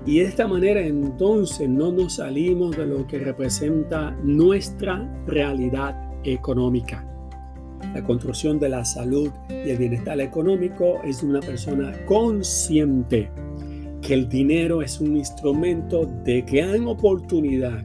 Y 0.06 0.18
de 0.18 0.26
esta 0.26 0.46
manera 0.46 0.80
entonces 0.80 1.68
no 1.68 1.92
nos 1.92 2.14
salimos 2.14 2.76
de 2.76 2.86
lo 2.86 3.06
que 3.06 3.18
representa 3.18 4.10
nuestra 4.22 5.08
realidad 5.26 5.96
económica. 6.24 7.06
La 7.94 8.02
construcción 8.04 8.58
de 8.58 8.68
la 8.68 8.84
salud 8.84 9.30
y 9.50 9.70
el 9.70 9.76
bienestar 9.76 10.20
económico 10.20 11.00
es 11.04 11.22
una 11.22 11.40
persona 11.40 11.92
consciente 12.06 13.30
que 14.00 14.14
el 14.14 14.28
dinero 14.28 14.82
es 14.82 15.00
un 15.00 15.16
instrumento 15.16 16.06
de 16.24 16.42
gran 16.42 16.86
oportunidad 16.86 17.84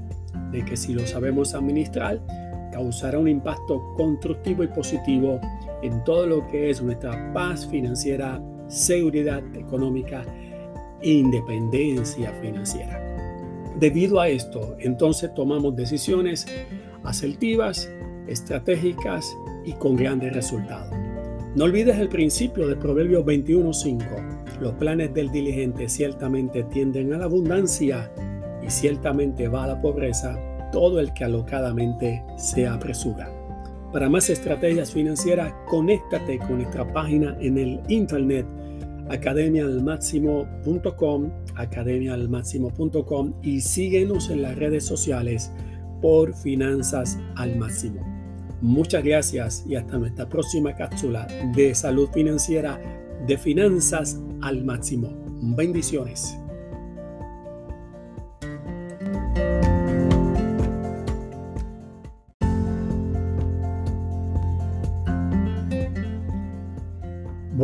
de 0.52 0.64
que 0.64 0.78
si 0.78 0.94
lo 0.94 1.06
sabemos 1.06 1.54
administrar, 1.54 2.22
causará 2.72 3.20
un 3.20 3.28
impacto 3.28 3.82
constructivo 3.96 4.64
y 4.64 4.68
positivo 4.68 5.40
en 5.82 6.04
todo 6.04 6.28
lo 6.28 6.48
que 6.48 6.70
es 6.70 6.82
nuestra 6.82 7.34
paz 7.34 7.66
financiera, 7.68 8.42
seguridad 8.68 9.44
económica 9.56 10.24
e 11.02 11.12
independencia 11.12 12.32
financiera. 12.42 13.04
Debido 13.80 14.20
a 14.20 14.28
esto, 14.28 14.76
entonces 14.80 15.34
tomamos 15.34 15.76
decisiones 15.76 16.48
asertivas, 17.04 17.90
estratégicas 18.28 19.38
y 19.66 19.74
con 19.74 19.96
grandes 19.96 20.34
resultados. 20.34 20.92
No 21.56 21.66
olvides 21.66 21.98
el 21.98 22.10
principio 22.10 22.68
de 22.68 22.76
Proverbios 22.76 23.26
21.5. 23.26 24.60
Los 24.60 24.74
planes 24.74 25.14
del 25.14 25.32
diligente 25.32 25.90
ciertamente 25.90 26.64
tienden 26.64 27.14
a 27.14 27.18
la 27.18 27.26
abundancia 27.26 28.12
y 28.68 28.72
ciertamente 28.72 29.48
va 29.48 29.64
a 29.64 29.68
la 29.68 29.82
pobreza 29.82 30.38
todo 30.72 31.00
el 31.00 31.14
que 31.14 31.24
alocadamente 31.24 32.24
se 32.38 32.68
apresura. 32.68 33.32
Para 33.94 34.10
más 34.10 34.30
estrategias 34.30 34.92
financieras, 34.92 35.54
conéctate 35.68 36.40
con 36.40 36.58
nuestra 36.58 36.92
página 36.92 37.38
en 37.40 37.58
el 37.58 37.80
internet 37.88 38.46
academialmáximo.com, 39.10 41.32
academialmáximo.com 41.56 43.34
y 43.42 43.62
síguenos 43.62 44.30
en 44.30 44.42
las 44.42 44.58
redes 44.58 44.84
sociales 44.84 45.50
por 46.02 46.36
Finanzas 46.36 47.18
al 47.36 47.56
Máximo. 47.56 48.06
Muchas 48.62 49.02
gracias 49.04 49.64
y 49.68 49.76
hasta 49.76 49.98
nuestra 49.98 50.28
próxima 50.28 50.76
cápsula 50.76 51.26
de 51.56 51.74
salud 51.74 52.10
financiera 52.12 52.82
de 53.26 53.38
Finanzas 53.38 54.20
al 54.42 54.66
Máximo. 54.66 55.10
Bendiciones. 55.56 56.38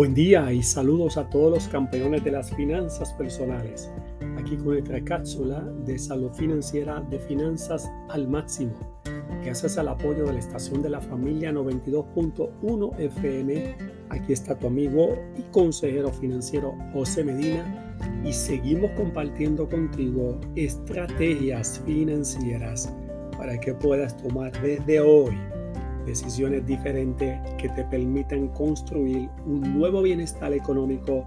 Buen 0.04 0.16
día 0.16 0.52
y 0.52 0.62
saludos 0.62 1.16
a 1.16 1.30
todos 1.30 1.50
los 1.50 1.70
campeones 1.70 2.26
de 2.26 2.32
las 2.32 2.54
finanzas 2.54 3.14
personales. 3.14 3.90
Aquí 4.38 4.58
con 4.58 4.74
nuestra 4.74 5.02
cápsula 5.02 5.62
de 5.86 5.98
salud 5.98 6.30
financiera 6.34 7.00
de 7.10 7.18
finanzas 7.20 7.90
al 8.10 8.28
máximo. 8.28 8.74
Gracias 9.46 9.78
al 9.78 9.88
apoyo 9.88 10.26
de 10.26 10.34
la 10.34 10.40
estación 10.40 10.82
de 10.82 10.90
la 10.90 11.00
familia 11.00 11.54
92.1 11.54 13.00
FM, 13.00 13.76
aquí 14.10 14.34
está 14.34 14.60
tu 14.60 14.68
amigo 14.68 15.18
y 15.38 15.44
consejero 15.54 16.12
financiero 16.12 16.76
José 16.92 17.24
Medina 17.24 17.96
y 18.26 18.34
seguimos 18.34 18.92
compartiendo 18.98 19.70
contigo 19.70 20.38
estrategias 20.58 21.82
financieras 21.86 22.94
para 23.38 23.58
que 23.58 23.74
puedas 23.74 24.18
tomar 24.18 24.52
desde 24.62 25.00
hoy 25.00 25.34
decisiones 26.06 26.66
diferentes 26.66 27.40
que 27.58 27.70
te 27.70 27.84
permitan 27.86 28.48
construir 28.50 29.30
un 29.46 29.62
nuevo 29.78 30.02
bienestar 30.02 30.54
económico 30.54 31.26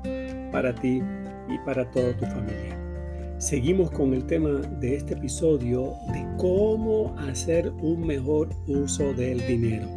para 0.52 0.74
ti 0.74 1.02
y 1.48 1.58
para 1.64 1.90
toda 1.90 2.16
tu 2.16 2.24
familia. 2.26 2.76
Seguimos 3.38 3.90
con 3.90 4.14
el 4.14 4.24
tema 4.24 4.48
de 4.80 4.96
este 4.96 5.12
episodio 5.12 5.92
de 6.12 6.26
cómo 6.38 7.14
hacer 7.18 7.70
un 7.82 8.06
mejor 8.06 8.48
uso 8.66 9.12
del 9.12 9.46
dinero. 9.46 9.88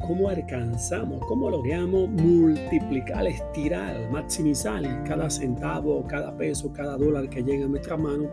Cómo 0.00 0.28
alcanzamos, 0.28 1.20
cómo 1.26 1.48
logramos 1.48 2.10
multiplicar, 2.10 3.26
estirar, 3.26 4.10
maximizar 4.10 4.82
cada 5.04 5.30
centavo, 5.30 6.06
cada 6.06 6.36
peso, 6.36 6.70
cada 6.72 6.98
dólar 6.98 7.30
que 7.30 7.42
llega 7.42 7.64
a 7.64 7.68
nuestra 7.68 7.96
mano, 7.96 8.28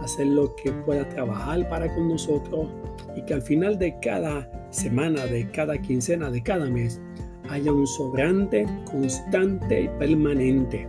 hacer 0.00 0.28
lo 0.28 0.54
que 0.54 0.70
pueda 0.70 1.08
trabajar 1.08 1.68
para 1.68 1.92
con 1.92 2.08
nosotros 2.08 2.68
y 3.16 3.22
que 3.22 3.34
al 3.34 3.42
final 3.42 3.78
de 3.78 3.98
cada 4.00 4.48
semana, 4.70 5.26
de 5.26 5.50
cada 5.50 5.80
quincena, 5.80 6.30
de 6.30 6.42
cada 6.42 6.66
mes, 6.66 7.00
haya 7.48 7.72
un 7.72 7.86
sobrante 7.86 8.66
constante 8.90 9.82
y 9.82 9.88
permanente. 9.98 10.88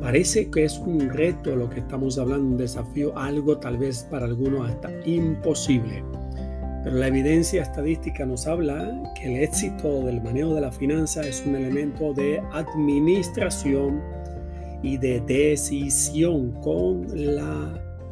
Parece 0.00 0.50
que 0.50 0.64
es 0.64 0.78
un 0.78 1.08
reto 1.08 1.56
lo 1.56 1.68
que 1.68 1.80
estamos 1.80 2.18
hablando, 2.18 2.46
un 2.46 2.56
desafío, 2.56 3.16
algo 3.18 3.58
tal 3.58 3.78
vez 3.78 4.06
para 4.10 4.26
algunos 4.26 4.70
hasta 4.70 4.90
imposible. 5.06 6.04
Pero 6.84 6.98
la 6.98 7.08
evidencia 7.08 7.62
estadística 7.62 8.24
nos 8.24 8.46
habla 8.46 9.02
que 9.16 9.34
el 9.34 9.42
éxito 9.42 10.04
del 10.04 10.22
manejo 10.22 10.54
de 10.54 10.60
la 10.60 10.70
finanza 10.70 11.26
es 11.26 11.44
un 11.44 11.56
elemento 11.56 12.12
de 12.14 12.40
administración 12.52 14.00
y 14.82 14.96
de 14.96 15.20
decisión 15.22 16.52
con 16.62 17.06
el 17.10 17.40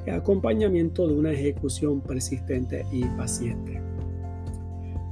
acompañamiento 0.09 1.07
de 1.07 1.15
una 1.15 1.31
ejecución 1.31 2.01
persistente 2.01 2.85
y 2.91 3.05
paciente. 3.05 3.84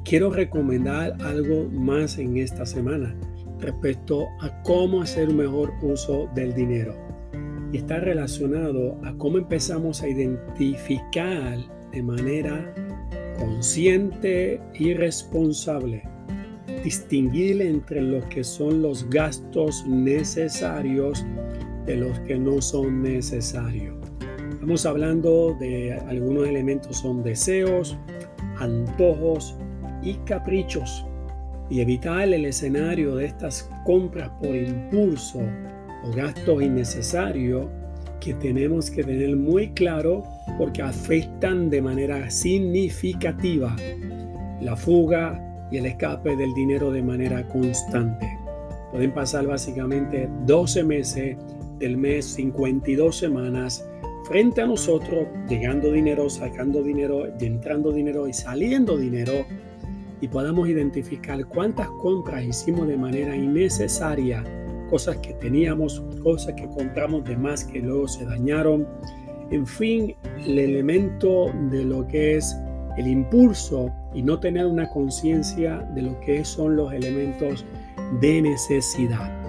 Quiero 0.04 0.30
recomendar 0.30 1.16
algo 1.22 1.68
más 1.70 2.18
en 2.18 2.36
esta 2.36 2.66
semana 2.66 3.14
respecto 3.60 4.26
a 4.40 4.62
cómo 4.62 5.02
hacer 5.02 5.28
un 5.28 5.36
mejor 5.36 5.72
uso 5.80 6.28
del 6.34 6.52
dinero. 6.54 6.94
Y 7.72 7.78
está 7.78 8.00
relacionado 8.00 8.98
a 9.04 9.14
cómo 9.14 9.38
empezamos 9.38 10.02
a 10.02 10.08
identificar 10.08 11.56
de 11.92 12.02
manera 12.02 12.74
consciente 13.38 14.60
y 14.74 14.92
responsable, 14.94 16.02
distinguir 16.82 17.62
entre 17.62 18.02
los 18.02 18.24
que 18.26 18.42
son 18.42 18.82
los 18.82 19.08
gastos 19.08 19.86
necesarios 19.86 21.24
de 21.86 21.96
los 21.96 22.18
que 22.20 22.36
no 22.38 22.60
son 22.60 23.02
necesarios. 23.02 23.96
Estamos 24.50 24.84
hablando 24.84 25.56
de 25.58 25.94
algunos 26.08 26.46
elementos, 26.48 26.98
son 26.98 27.22
deseos, 27.22 27.96
antojos 28.58 29.56
y 30.02 30.14
caprichos 30.24 31.06
y 31.70 31.80
evitar 31.80 32.28
el 32.28 32.44
escenario 32.44 33.16
de 33.16 33.26
estas 33.26 33.70
compras 33.84 34.30
por 34.40 34.54
impulso 34.54 35.40
o 36.04 36.10
gastos 36.14 36.62
innecesarios 36.62 37.66
que 38.20 38.34
tenemos 38.34 38.90
que 38.90 39.02
tener 39.02 39.36
muy 39.36 39.70
claro 39.70 40.22
porque 40.58 40.82
afectan 40.82 41.70
de 41.70 41.82
manera 41.82 42.30
significativa 42.30 43.74
la 44.60 44.76
fuga 44.76 45.68
y 45.70 45.78
el 45.78 45.86
escape 45.86 46.36
del 46.36 46.52
dinero 46.54 46.92
de 46.92 47.02
manera 47.02 47.48
constante. 47.48 48.28
Pueden 48.92 49.12
pasar 49.12 49.46
básicamente 49.46 50.28
12 50.46 50.84
meses 50.84 51.36
del 51.78 51.96
mes, 51.96 52.26
52 52.26 53.16
semanas 53.16 53.88
frente 54.24 54.60
a 54.60 54.66
nosotros, 54.66 55.26
llegando 55.48 55.90
dinero, 55.90 56.28
sacando 56.30 56.82
dinero, 56.82 57.26
entrando 57.40 57.90
dinero 57.90 58.28
y 58.28 58.32
saliendo 58.32 58.96
dinero 58.96 59.46
y 60.22 60.28
podamos 60.28 60.68
identificar 60.68 61.44
cuántas 61.46 61.88
compras 62.00 62.44
hicimos 62.44 62.86
de 62.86 62.96
manera 62.96 63.34
innecesaria, 63.34 64.44
cosas 64.88 65.16
que 65.16 65.34
teníamos, 65.34 66.00
cosas 66.22 66.54
que 66.54 66.68
compramos 66.68 67.24
de 67.24 67.36
más 67.36 67.64
que 67.64 67.80
luego 67.80 68.06
se 68.06 68.24
dañaron. 68.24 68.86
En 69.50 69.66
fin, 69.66 70.14
el 70.46 70.60
elemento 70.60 71.52
de 71.70 71.84
lo 71.84 72.06
que 72.06 72.36
es 72.36 72.56
el 72.96 73.08
impulso 73.08 73.92
y 74.14 74.22
no 74.22 74.38
tener 74.38 74.66
una 74.66 74.88
conciencia 74.88 75.78
de 75.94 76.02
lo 76.02 76.20
que 76.20 76.44
son 76.44 76.76
los 76.76 76.92
elementos 76.92 77.66
de 78.20 78.42
necesidad. 78.42 79.42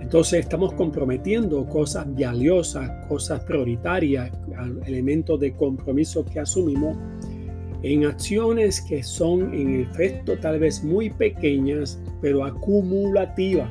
Entonces 0.00 0.40
estamos 0.40 0.74
comprometiendo 0.74 1.66
cosas 1.66 2.06
valiosas, 2.14 2.90
cosas 3.08 3.40
prioritarias, 3.40 4.30
elementos 4.84 5.40
de 5.40 5.54
compromiso 5.54 6.26
que 6.26 6.40
asumimos 6.40 6.98
en 7.84 8.06
acciones 8.06 8.80
que 8.80 9.02
son 9.02 9.52
en 9.52 9.82
efecto 9.82 10.38
tal 10.38 10.58
vez 10.58 10.82
muy 10.82 11.10
pequeñas, 11.10 12.00
pero 12.22 12.42
acumulativas. 12.42 13.70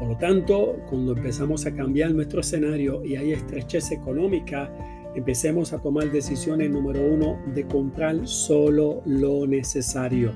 Por 0.00 0.08
lo 0.08 0.16
tanto, 0.18 0.76
cuando 0.90 1.12
empezamos 1.16 1.64
a 1.64 1.72
cambiar 1.72 2.12
nuestro 2.12 2.40
escenario 2.40 3.04
y 3.04 3.14
hay 3.14 3.30
estrechez 3.30 3.92
económica, 3.92 4.68
empecemos 5.14 5.72
a 5.72 5.78
tomar 5.78 6.10
decisiones 6.10 6.70
número 6.70 7.00
uno 7.06 7.38
de 7.54 7.64
comprar 7.68 8.26
solo 8.26 9.00
lo 9.06 9.46
necesario. 9.46 10.32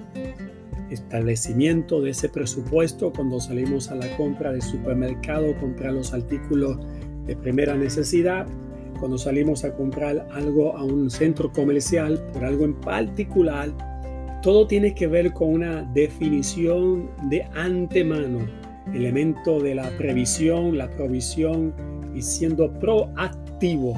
Establecimiento 0.89 2.01
de 2.01 2.11
ese 2.11 2.29
presupuesto 2.29 3.13
cuando 3.13 3.41
salimos 3.41 3.91
a 3.91 3.97
la 3.97 4.17
compra 4.17 4.53
del 4.53 4.63
supermercado, 4.63 5.53
comprar 5.59 5.95
los 5.95 6.13
artículos 6.13 6.79
de 7.27 7.35
primera 7.35 7.75
necesidad 7.75 8.47
cuando 8.99 9.19
salimos 9.19 9.65
a 9.65 9.75
comprar 9.75 10.27
algo 10.33 10.77
a 10.77 10.85
un 10.85 11.11
centro 11.11 11.53
comercial 11.53 12.21
por 12.33 12.45
algo 12.45 12.65
en 12.65 12.75
particular, 12.75 13.71
todo 14.43 14.67
tiene 14.67 14.95
que 14.95 15.07
ver 15.07 15.33
con 15.33 15.53
una 15.55 15.83
definición 15.95 17.11
de 17.29 17.43
antemano, 17.55 18.47
elemento 18.95 19.61
de 19.61 19.75
la 19.75 19.91
previsión, 19.97 20.79
la 20.79 20.89
provisión 20.91 21.75
y 22.15 22.23
siendo 22.23 22.73
proactivo 22.79 23.95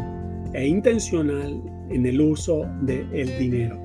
e 0.53 0.67
intencional 0.67 1.61
en 1.91 2.07
el 2.07 2.21
uso 2.21 2.67
del 2.83 3.39
dinero. 3.39 3.81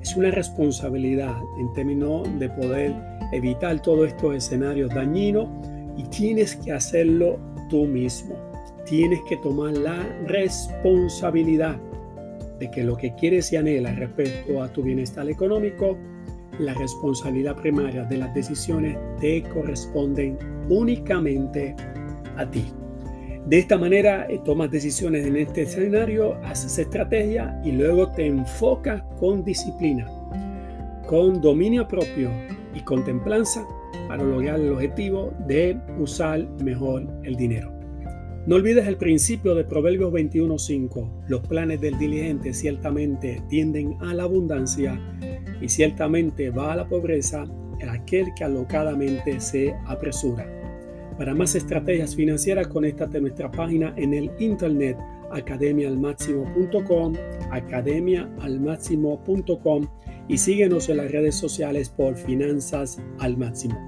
Es 0.00 0.16
una 0.16 0.30
responsabilidad 0.30 1.36
en 1.58 1.72
términos 1.72 2.28
de 2.38 2.48
poder 2.50 2.94
evitar 3.32 3.82
todos 3.82 4.08
estos 4.08 4.36
escenarios 4.36 4.94
dañinos 4.94 5.48
y 5.96 6.04
tienes 6.04 6.56
que 6.56 6.72
hacerlo 6.72 7.38
tú 7.68 7.84
mismo 7.86 8.47
tienes 8.88 9.20
que 9.28 9.36
tomar 9.36 9.76
la 9.76 10.02
responsabilidad 10.26 11.76
de 12.58 12.70
que 12.70 12.82
lo 12.82 12.96
que 12.96 13.14
quieres 13.14 13.52
y 13.52 13.56
anhelas 13.56 13.98
respecto 13.98 14.62
a 14.62 14.72
tu 14.72 14.82
bienestar 14.82 15.28
económico, 15.28 15.96
la 16.58 16.74
responsabilidad 16.74 17.56
primaria 17.56 18.04
de 18.04 18.16
las 18.16 18.34
decisiones 18.34 18.96
te 19.20 19.42
corresponden 19.42 20.38
únicamente 20.68 21.76
a 22.36 22.50
ti. 22.50 22.64
De 23.46 23.58
esta 23.58 23.78
manera 23.78 24.26
eh, 24.28 24.40
tomas 24.44 24.70
decisiones 24.70 25.26
en 25.26 25.36
este 25.36 25.62
escenario, 25.62 26.34
haces 26.44 26.78
estrategia 26.78 27.60
y 27.64 27.72
luego 27.72 28.10
te 28.12 28.26
enfocas 28.26 29.02
con 29.18 29.44
disciplina, 29.44 30.06
con 31.06 31.40
dominio 31.40 31.86
propio 31.86 32.30
y 32.74 32.80
con 32.80 33.04
templanza 33.04 33.66
para 34.08 34.22
lograr 34.22 34.58
el 34.60 34.72
objetivo 34.72 35.32
de 35.46 35.78
usar 35.98 36.46
mejor 36.62 37.06
el 37.22 37.36
dinero. 37.36 37.77
No 38.48 38.56
olvides 38.56 38.88
el 38.88 38.96
principio 38.96 39.54
de 39.54 39.64
Proverbios 39.64 40.10
21:5. 40.10 41.26
Los 41.28 41.46
planes 41.46 41.82
del 41.82 41.98
diligente 41.98 42.54
ciertamente 42.54 43.42
tienden 43.50 43.98
a 44.00 44.14
la 44.14 44.22
abundancia 44.22 44.98
y 45.60 45.68
ciertamente 45.68 46.48
va 46.48 46.72
a 46.72 46.76
la 46.76 46.88
pobreza 46.88 47.44
aquel 47.90 48.32
que 48.34 48.44
alocadamente 48.44 49.38
se 49.40 49.74
apresura. 49.84 50.46
Para 51.18 51.34
más 51.34 51.56
estrategias 51.56 52.16
financieras, 52.16 52.68
conéctate 52.68 53.18
a 53.18 53.20
nuestra 53.20 53.50
página 53.50 53.92
en 53.98 54.14
el 54.14 54.30
internet 54.38 54.96
academiaalmáximo.com, 55.30 57.16
academiaalmáximo.com 57.50 59.88
y 60.26 60.38
síguenos 60.38 60.88
en 60.88 60.96
las 60.96 61.12
redes 61.12 61.34
sociales 61.34 61.90
por 61.90 62.16
Finanzas 62.16 62.98
al 63.18 63.36
Máximo. 63.36 63.87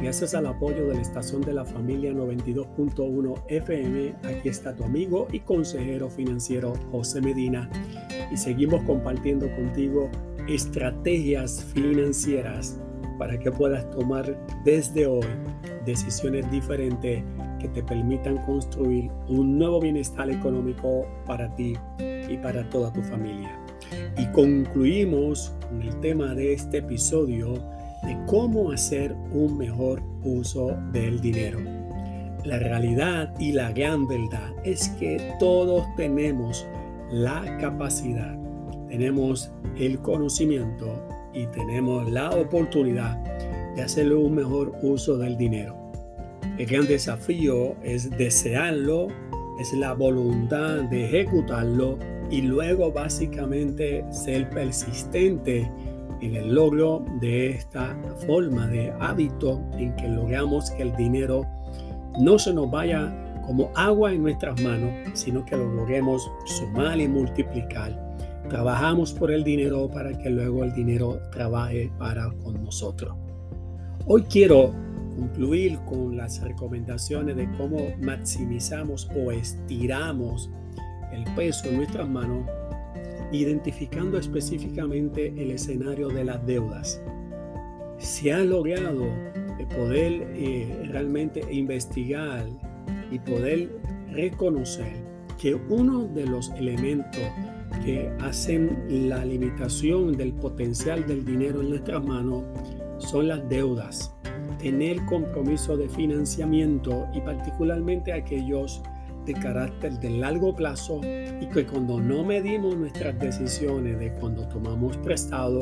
Gracias 0.00 0.34
al 0.34 0.46
apoyo 0.46 0.86
de 0.86 0.94
la 0.94 1.00
estación 1.00 1.42
de 1.42 1.52
la 1.52 1.64
familia 1.64 2.12
92.1 2.12 3.42
FM, 3.48 4.14
aquí 4.22 4.48
está 4.48 4.72
tu 4.72 4.84
amigo 4.84 5.26
y 5.32 5.40
consejero 5.40 6.08
financiero 6.08 6.74
José 6.92 7.20
Medina 7.20 7.68
y 8.30 8.36
seguimos 8.36 8.84
compartiendo 8.84 9.50
contigo 9.56 10.08
estrategias 10.46 11.64
financieras 11.74 12.80
para 13.18 13.40
que 13.40 13.50
puedas 13.50 13.90
tomar 13.90 14.38
desde 14.64 15.08
hoy 15.08 15.26
decisiones 15.84 16.48
diferentes 16.48 17.24
que 17.58 17.68
te 17.68 17.82
permitan 17.82 18.38
construir 18.46 19.10
un 19.28 19.58
nuevo 19.58 19.80
bienestar 19.80 20.30
económico 20.30 21.06
para 21.26 21.52
ti 21.56 21.74
y 21.98 22.36
para 22.36 22.70
toda 22.70 22.92
tu 22.92 23.02
familia. 23.02 23.50
Y 24.16 24.26
concluimos 24.26 25.52
con 25.68 25.82
el 25.82 25.98
tema 26.00 26.36
de 26.36 26.52
este 26.52 26.78
episodio 26.78 27.54
de 28.04 28.16
cómo 28.26 28.72
hacer 28.72 29.14
un 29.32 29.58
mejor 29.58 30.02
uso 30.24 30.76
del 30.92 31.20
dinero. 31.20 31.58
La 32.44 32.58
realidad 32.58 33.34
y 33.38 33.52
la 33.52 33.72
gran 33.72 34.06
verdad 34.06 34.52
es 34.64 34.88
que 35.00 35.34
todos 35.38 35.84
tenemos 35.96 36.66
la 37.10 37.58
capacidad, 37.58 38.36
tenemos 38.88 39.50
el 39.76 39.98
conocimiento 40.00 41.02
y 41.34 41.46
tenemos 41.46 42.10
la 42.10 42.30
oportunidad 42.30 43.16
de 43.74 43.82
hacer 43.82 44.12
un 44.12 44.34
mejor 44.34 44.72
uso 44.82 45.18
del 45.18 45.36
dinero. 45.36 45.76
El 46.58 46.66
gran 46.66 46.86
desafío 46.86 47.76
es 47.82 48.10
desearlo, 48.10 49.08
es 49.60 49.72
la 49.72 49.92
voluntad 49.92 50.82
de 50.84 51.04
ejecutarlo 51.04 51.98
y 52.30 52.42
luego 52.42 52.92
básicamente 52.92 54.04
ser 54.10 54.50
persistente 54.50 55.70
en 56.20 56.36
el 56.36 56.54
logro 56.54 57.04
de 57.20 57.50
esta 57.50 57.96
forma 58.26 58.66
de 58.66 58.92
hábito 59.00 59.62
en 59.76 59.94
que 59.96 60.08
logramos 60.08 60.70
que 60.72 60.82
el 60.82 60.96
dinero 60.96 61.46
no 62.20 62.38
se 62.38 62.52
nos 62.52 62.70
vaya 62.70 63.42
como 63.46 63.70
agua 63.74 64.12
en 64.12 64.22
nuestras 64.22 64.60
manos, 64.60 64.92
sino 65.14 65.44
que 65.44 65.56
lo 65.56 65.72
logremos 65.72 66.30
sumar 66.44 67.00
y 67.00 67.08
multiplicar. 67.08 68.08
Trabajamos 68.48 69.12
por 69.12 69.30
el 69.30 69.44
dinero 69.44 69.88
para 69.90 70.16
que 70.16 70.30
luego 70.30 70.64
el 70.64 70.72
dinero 70.72 71.20
trabaje 71.32 71.90
para 71.98 72.30
con 72.42 72.62
nosotros. 72.64 73.14
Hoy 74.06 74.22
quiero 74.22 74.72
concluir 75.18 75.78
con 75.80 76.16
las 76.16 76.40
recomendaciones 76.40 77.36
de 77.36 77.50
cómo 77.56 77.78
maximizamos 78.00 79.08
o 79.16 79.32
estiramos 79.32 80.50
el 81.12 81.24
peso 81.34 81.68
en 81.68 81.78
nuestras 81.78 82.08
manos, 82.08 82.46
identificando 83.32 84.18
específicamente 84.18 85.28
el 85.36 85.50
escenario 85.50 86.08
de 86.08 86.24
las 86.24 86.44
deudas. 86.46 87.02
Se 87.98 88.32
ha 88.32 88.44
logrado 88.44 89.06
poder 89.68 90.26
eh, 90.34 90.88
realmente 90.90 91.42
investigar 91.50 92.46
y 93.10 93.18
poder 93.18 93.70
reconocer 94.10 94.92
que 95.38 95.54
uno 95.54 96.04
de 96.04 96.26
los 96.26 96.50
elementos 96.50 97.22
que 97.84 98.10
hacen 98.20 99.08
la 99.08 99.24
limitación 99.24 100.16
del 100.16 100.32
potencial 100.32 101.06
del 101.06 101.24
dinero 101.24 101.60
en 101.60 101.70
nuestras 101.70 102.04
manos 102.04 102.44
son 102.98 103.28
las 103.28 103.48
deudas. 103.48 104.14
Tener 104.58 105.04
compromiso 105.06 105.76
de 105.76 105.88
financiamiento 105.88 107.06
y 107.14 107.20
particularmente 107.20 108.12
aquellos 108.12 108.82
de 109.28 109.34
carácter 109.34 110.00
de 110.00 110.10
largo 110.10 110.56
plazo 110.56 111.00
y 111.04 111.46
que 111.46 111.66
cuando 111.66 112.00
no 112.00 112.24
medimos 112.24 112.76
nuestras 112.76 113.18
decisiones 113.18 113.98
de 113.98 114.10
cuando 114.14 114.48
tomamos 114.48 114.96
prestado, 114.96 115.60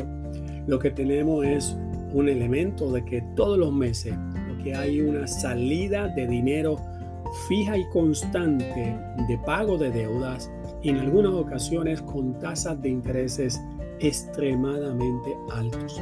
lo 0.67 0.79
que 0.79 0.93
tenemos 0.93 1.45
es 1.45 1.77
un 2.15 2.29
elemento 2.29 2.93
de 2.93 3.05
que 3.05 3.23
todos 3.35 3.59
los 3.59 3.73
meses 3.73 4.15
que 4.63 4.75
hay 4.75 5.01
una 5.01 5.27
salida 5.27 6.09
de 6.09 6.27
dinero 6.27 6.77
fija 7.49 7.77
y 7.77 7.85
constante 7.91 8.97
de 9.29 9.39
pago 9.45 9.77
de 9.77 9.91
deudas, 9.91 10.51
en 10.83 10.99
algunas 10.99 11.33
ocasiones 11.33 12.01
con 12.03 12.39
tasas 12.39 12.81
de 12.81 12.89
intereses 12.89 13.61
extremadamente 13.99 15.37
altos. 15.53 16.01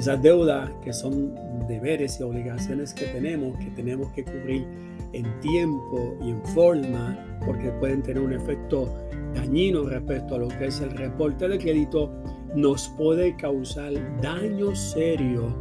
Esas 0.00 0.22
deudas 0.22 0.70
que 0.82 0.94
son 0.94 1.34
deberes 1.68 2.18
y 2.18 2.22
obligaciones 2.22 2.94
que 2.94 3.04
tenemos, 3.08 3.54
que 3.58 3.66
tenemos 3.72 4.10
que 4.12 4.24
cubrir 4.24 4.66
en 5.12 5.40
tiempo 5.40 6.16
y 6.22 6.30
en 6.30 6.42
forma, 6.46 7.18
porque 7.44 7.70
pueden 7.72 8.02
tener 8.02 8.22
un 8.22 8.32
efecto 8.32 8.88
dañino 9.34 9.84
respecto 9.84 10.36
a 10.36 10.38
lo 10.38 10.48
que 10.48 10.68
es 10.68 10.80
el 10.80 10.92
reporte 10.92 11.46
de 11.48 11.58
crédito, 11.58 12.10
nos 12.54 12.88
puede 12.96 13.36
causar 13.36 13.92
daño 14.22 14.74
serio 14.74 15.54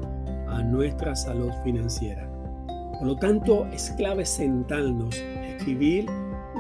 a 0.47 0.63
nuestra 0.63 1.17
salud 1.17 1.51
financiera. 1.65 2.25
Por 2.97 3.07
lo 3.07 3.17
tanto, 3.17 3.65
es 3.73 3.91
clave 3.97 4.25
sentarnos, 4.25 5.17
escribir 5.17 6.05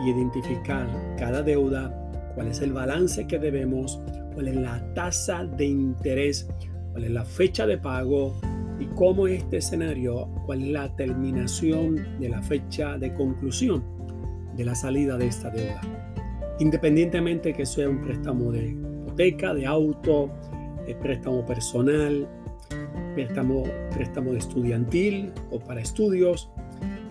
y 0.03 0.09
identificar 0.09 0.85
cada 1.17 1.41
deuda, 1.43 1.95
cuál 2.35 2.49
es 2.49 2.59
el 2.59 2.73
balance 2.73 3.25
que 3.25 3.39
debemos, 3.39 4.01
cuál 4.33 4.49
es 4.49 4.55
la 4.57 4.93
tasa 4.95 5.45
de 5.45 5.67
interés, 5.67 6.45
es 7.03 7.11
la 7.11 7.25
fecha 7.25 7.65
de 7.65 7.77
pago 7.77 8.39
y 8.79 8.85
cómo 8.95 9.27
este 9.27 9.57
escenario, 9.57 10.29
cuál 10.45 10.63
es 10.63 10.69
la 10.69 10.95
terminación 10.95 12.19
de 12.19 12.29
la 12.29 12.41
fecha 12.41 12.97
de 12.97 13.13
conclusión 13.13 13.83
de 14.55 14.65
la 14.65 14.75
salida 14.75 15.17
de 15.17 15.27
esta 15.27 15.49
deuda. 15.49 15.81
Independientemente 16.59 17.53
que 17.53 17.65
sea 17.65 17.89
un 17.89 18.01
préstamo 18.01 18.51
de 18.51 18.69
hipoteca, 18.69 19.53
de 19.53 19.65
auto, 19.65 20.29
de 20.85 20.95
préstamo 20.95 21.45
personal, 21.45 22.27
préstamo, 23.15 23.63
préstamo 23.93 24.33
estudiantil 24.33 25.31
o 25.51 25.59
para 25.59 25.81
estudios, 25.81 26.49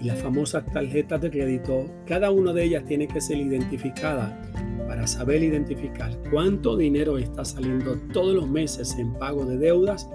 y 0.00 0.04
las 0.04 0.18
famosas 0.18 0.64
tarjetas 0.66 1.20
de 1.20 1.30
crédito, 1.30 1.86
cada 2.06 2.30
una 2.30 2.52
de 2.52 2.64
ellas 2.64 2.84
tiene 2.84 3.08
que 3.08 3.20
ser 3.20 3.38
identificada 3.38 4.40
para 4.88 5.06
saber 5.06 5.42
identificar 5.42 6.10
cuánto 6.30 6.74
dinero 6.74 7.18
está 7.18 7.44
saliendo 7.44 7.96
todos 8.12 8.34
los 8.34 8.48
meses 8.48 8.96
en 8.98 9.12
pago 9.12 9.44
de 9.44 9.58
deudas 9.58 10.08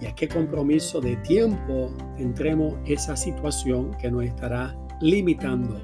y 0.00 0.06
a 0.06 0.14
qué 0.16 0.28
compromiso 0.28 1.00
de 1.00 1.16
tiempo 1.18 1.94
entremos 2.18 2.74
esa 2.86 3.16
situación 3.16 3.92
que 4.00 4.10
nos 4.10 4.24
estará 4.24 4.76
limitando 5.00 5.80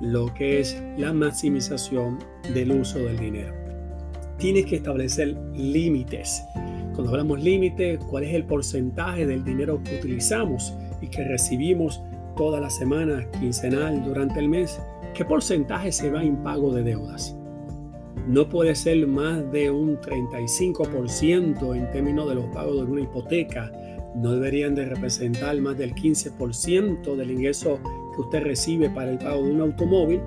lo 0.00 0.34
que 0.34 0.58
es 0.60 0.82
la 0.98 1.12
maximización 1.12 2.18
del 2.52 2.72
uso 2.72 2.98
del 2.98 3.18
dinero. 3.18 3.54
Tienes 4.36 4.66
que 4.66 4.76
establecer 4.76 5.36
límites. 5.54 6.42
Cuando 6.92 7.10
hablamos 7.10 7.40
límite, 7.40 7.98
¿cuál 8.10 8.24
es 8.24 8.34
el 8.34 8.44
porcentaje 8.44 9.26
del 9.26 9.44
dinero 9.44 9.80
que 9.84 9.96
utilizamos 9.96 10.74
y 11.00 11.06
que 11.06 11.22
recibimos 11.22 12.02
toda 12.36 12.60
la 12.60 12.68
semana, 12.68 13.24
quincenal, 13.38 14.04
durante 14.04 14.40
el 14.40 14.48
mes, 14.48 14.80
¿qué 15.14 15.24
porcentaje 15.24 15.92
se 15.92 16.10
va 16.10 16.24
en 16.24 16.42
pago 16.42 16.72
de 16.72 16.82
deudas? 16.82 17.36
No 18.26 18.48
puede 18.48 18.74
ser 18.74 19.06
más 19.06 19.50
de 19.52 19.70
un 19.70 19.98
35% 19.98 21.76
en 21.76 21.90
términos 21.90 22.28
de 22.28 22.36
los 22.36 22.46
pagos 22.46 22.76
de 22.76 22.92
una 22.92 23.02
hipoteca. 23.02 23.70
No 24.14 24.32
deberían 24.32 24.74
de 24.74 24.86
representar 24.86 25.60
más 25.60 25.76
del 25.76 25.94
15% 25.94 27.16
del 27.16 27.30
ingreso 27.30 27.80
que 28.14 28.20
usted 28.22 28.42
recibe 28.42 28.88
para 28.90 29.10
el 29.10 29.18
pago 29.18 29.42
de 29.42 29.52
un 29.52 29.60
automóvil. 29.60 30.20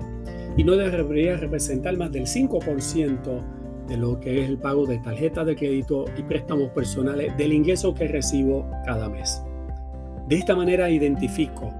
Y 0.56 0.64
no 0.64 0.76
debería 0.76 1.36
representar 1.36 1.96
más 1.96 2.12
del 2.12 2.26
5% 2.26 3.42
de 3.88 3.96
lo 3.96 4.20
que 4.20 4.42
es 4.42 4.48
el 4.48 4.58
pago 4.58 4.86
de 4.86 4.98
tarjetas 4.98 5.46
de 5.46 5.56
crédito 5.56 6.04
y 6.16 6.22
préstamos 6.22 6.70
personales 6.70 7.36
del 7.36 7.52
ingreso 7.52 7.94
que 7.94 8.06
recibo 8.06 8.70
cada 8.84 9.08
mes. 9.08 9.42
De 10.28 10.36
esta 10.36 10.54
manera 10.54 10.90
identifico 10.90 11.72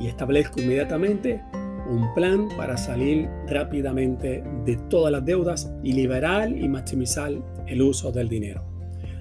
y 0.00 0.08
establezco 0.08 0.60
inmediatamente 0.60 1.40
un 1.88 2.12
plan 2.14 2.48
para 2.56 2.76
salir 2.76 3.28
rápidamente 3.48 4.42
de 4.64 4.76
todas 4.88 5.12
las 5.12 5.24
deudas 5.24 5.72
y 5.82 5.92
liberar 5.92 6.50
y 6.50 6.68
maximizar 6.68 7.32
el 7.66 7.82
uso 7.82 8.12
del 8.12 8.28
dinero. 8.28 8.64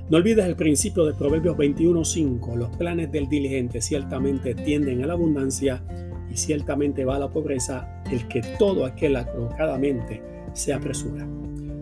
No 0.09 0.17
olvides 0.17 0.45
el 0.45 0.55
principio 0.55 1.05
de 1.05 1.13
Proverbios 1.13 1.55
21.5. 1.55 2.55
Los 2.55 2.75
planes 2.75 3.11
del 3.11 3.29
diligente 3.29 3.81
ciertamente 3.81 4.53
tienden 4.53 5.03
a 5.03 5.07
la 5.07 5.13
abundancia 5.13 5.83
y 6.29 6.37
ciertamente 6.37 7.05
va 7.05 7.15
a 7.15 7.19
la 7.19 7.29
pobreza 7.29 8.03
el 8.11 8.27
que 8.27 8.41
todo 8.59 8.85
aquel 8.85 9.15
acrocadamente 9.15 10.21
se 10.53 10.73
apresura. 10.73 11.27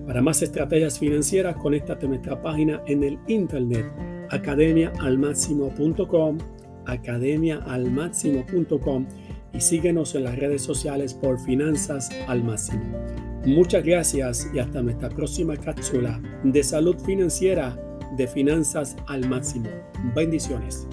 Para 0.05 0.21
más 0.21 0.41
estrategias 0.41 0.99
financieras, 0.99 1.55
conéctate 1.55 2.05
a 2.05 2.09
nuestra 2.09 2.41
página 2.41 2.81
en 2.87 3.03
el 3.03 3.19
internet 3.27 3.85
academiaalmáximo.com 4.29 6.37
academiaalmáximo.com 6.85 9.05
y 9.53 9.61
síguenos 9.61 10.15
en 10.15 10.25
las 10.25 10.37
redes 10.37 10.61
sociales 10.61 11.13
por 11.13 11.39
Finanzas 11.39 12.09
al 12.27 12.43
Máximo. 12.43 12.97
Muchas 13.45 13.83
gracias 13.83 14.49
y 14.53 14.59
hasta 14.59 14.81
nuestra 14.81 15.09
próxima 15.09 15.55
cápsula 15.55 16.21
de 16.43 16.61
salud 16.63 16.97
financiera 16.99 17.77
de 18.17 18.27
Finanzas 18.27 18.97
al 19.07 19.27
Máximo. 19.27 19.69
Bendiciones. 20.13 20.87